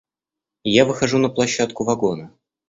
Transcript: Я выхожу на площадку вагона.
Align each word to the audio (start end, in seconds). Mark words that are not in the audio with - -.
Я 0.63 0.85
выхожу 0.85 1.19
на 1.19 1.29
площадку 1.29 1.83
вагона. 1.83 2.33